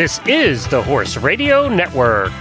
[0.00, 2.32] This is the Horse Radio Network.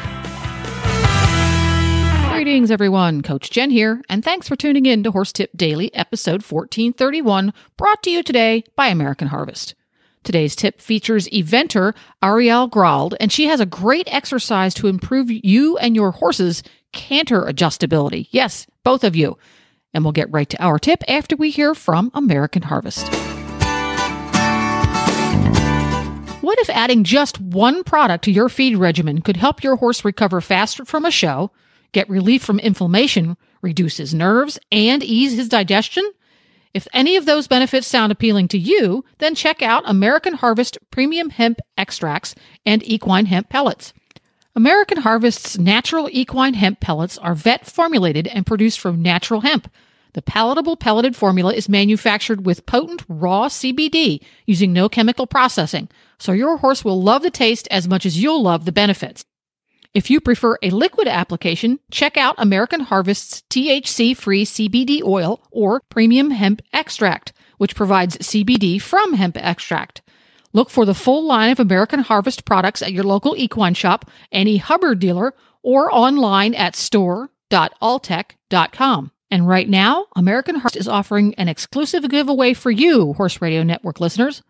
[2.31, 3.21] Greetings, everyone.
[3.21, 8.01] Coach Jen here, and thanks for tuning in to Horse Tip Daily, episode 1431, brought
[8.03, 9.75] to you today by American Harvest.
[10.23, 11.93] Today's tip features eventer
[12.23, 17.41] Ariel Grald, and she has a great exercise to improve you and your horse's canter
[17.41, 18.29] adjustability.
[18.31, 19.37] Yes, both of you.
[19.93, 23.28] And we'll get right to our tip after we hear from American Harvest.
[26.49, 30.41] What if adding just one product to your feed regimen could help your horse recover
[30.41, 31.51] faster from a show,
[31.91, 36.11] get relief from inflammation, reduce his nerves, and ease his digestion?
[36.73, 41.29] If any of those benefits sound appealing to you, then check out American Harvest Premium
[41.29, 42.33] Hemp Extracts
[42.65, 43.93] and Equine Hemp Pellets.
[44.55, 49.71] American Harvest's natural equine hemp pellets are vet formulated and produced from natural hemp.
[50.13, 56.31] The palatable pelleted formula is manufactured with potent raw CBD using no chemical processing, so
[56.31, 59.23] your horse will love the taste as much as you'll love the benefits.
[59.93, 65.81] If you prefer a liquid application, check out American Harvest's THC free CBD oil or
[65.89, 70.01] premium hemp extract, which provides CBD from hemp extract.
[70.53, 74.57] Look for the full line of American Harvest products at your local equine shop, any
[74.57, 79.11] Hubbard dealer, or online at store.alltech.com.
[79.31, 83.99] And right now, American Harvest is offering an exclusive giveaway for you, Horse Radio Network
[83.99, 84.41] listeners.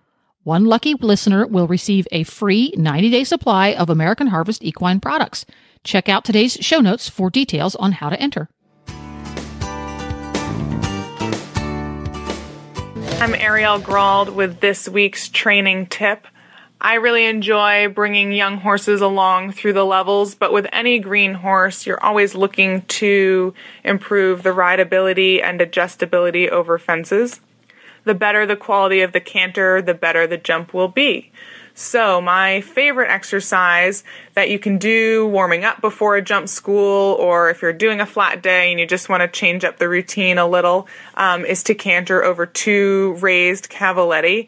[0.43, 5.45] One lucky listener will receive a free 90 day supply of American Harvest equine products.
[5.83, 8.49] Check out today's show notes for details on how to enter.
[13.21, 16.25] I'm Ariel Grald with this week's training tip.
[16.81, 21.85] I really enjoy bringing young horses along through the levels, but with any green horse,
[21.85, 27.41] you're always looking to improve the rideability and adjustability over fences.
[28.05, 31.31] The better the quality of the canter, the better the jump will be.
[31.73, 34.03] So, my favorite exercise
[34.33, 38.05] that you can do warming up before a jump school, or if you're doing a
[38.05, 41.63] flat day and you just want to change up the routine a little, um, is
[41.63, 44.47] to canter over two raised cavaletti.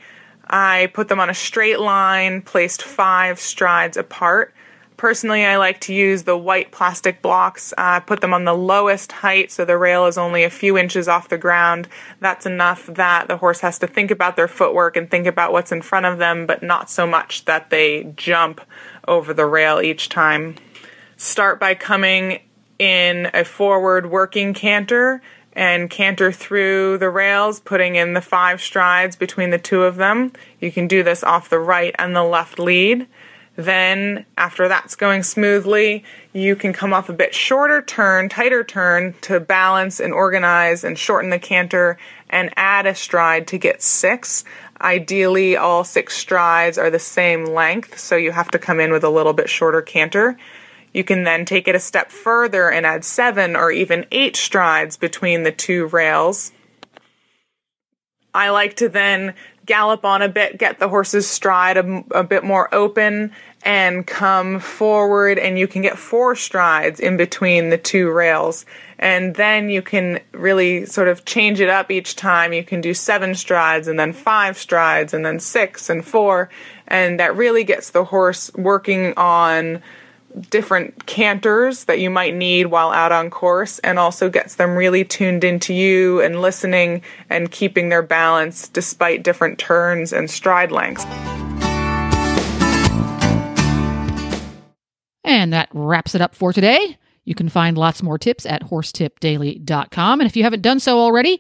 [0.52, 4.54] I put them on a straight line, placed five strides apart.
[4.98, 7.74] Personally, I like to use the white plastic blocks.
[7.76, 10.78] I uh, put them on the lowest height so the rail is only a few
[10.78, 11.88] inches off the ground.
[12.20, 15.72] That's enough that the horse has to think about their footwork and think about what's
[15.72, 18.62] in front of them, but not so much that they jump
[19.08, 20.56] over the rail each time.
[21.18, 22.42] Start by coming
[22.78, 25.22] in a forward working canter
[25.54, 30.32] and canter through the rails, putting in the five strides between the two of them.
[30.60, 33.08] You can do this off the right and the left lead.
[33.58, 39.14] Then, after that's going smoothly, you can come off a bit shorter turn, tighter turn
[39.22, 41.98] to balance and organize and shorten the canter
[42.30, 44.46] and add a stride to get six.
[44.80, 49.04] Ideally, all six strides are the same length, so you have to come in with
[49.04, 50.38] a little bit shorter canter.
[50.94, 54.98] You can then take it a step further and add seven or even eight strides
[54.98, 56.52] between the two rails.
[58.34, 59.34] I like to then
[59.66, 63.32] gallop on a bit, get the horse's stride a, a, bit more open,
[63.64, 65.38] and come forward.
[65.38, 68.66] And you can get four strides in between the two rails.
[68.98, 72.54] And then you can really sort of change it up each time.
[72.54, 76.50] You can do seven strides, and then five strides, and then six and four.
[76.88, 79.82] And that really gets the horse working on
[80.50, 85.04] different canters that you might need while out on course and also gets them really
[85.04, 91.06] tuned into you and listening and keeping their balance despite different turns and stride lengths.
[95.24, 96.98] And that wraps it up for today.
[97.24, 100.20] You can find lots more tips at horsetipdaily.com.
[100.20, 101.40] And if you haven't done so already,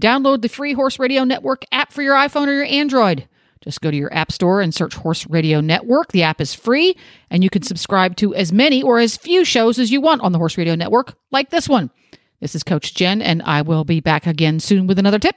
[0.00, 3.28] download the free Horse Radio Network app for your iPhone or your Android.
[3.62, 6.12] Just go to your app store and search Horse Radio Network.
[6.12, 6.96] The app is free,
[7.28, 10.32] and you can subscribe to as many or as few shows as you want on
[10.32, 11.90] the Horse Radio Network, like this one.
[12.40, 15.36] This is Coach Jen, and I will be back again soon with another tip.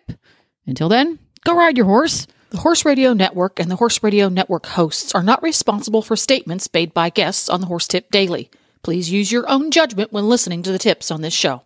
[0.65, 2.27] Until then, go ride your horse.
[2.51, 6.69] The Horse Radio Network and the Horse Radio Network hosts are not responsible for statements
[6.73, 8.49] made by guests on the Horse Tip Daily.
[8.83, 11.63] Please use your own judgment when listening to the tips on this show.